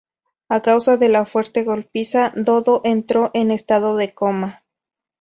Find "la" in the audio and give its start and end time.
1.09-1.25